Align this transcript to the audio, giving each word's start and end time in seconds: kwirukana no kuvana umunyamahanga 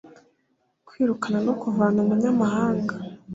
kwirukana 0.87 1.39
no 1.47 1.53
kuvana 1.61 1.97
umunyamahanga 2.05 2.95